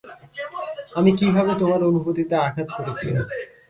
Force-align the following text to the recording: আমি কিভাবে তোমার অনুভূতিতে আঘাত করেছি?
আমি 0.95 1.11
কিভাবে 1.19 1.51
তোমার 1.61 1.81
অনুভূতিতে 1.89 2.35
আঘাত 2.39 2.67
করেছি? 2.77 3.07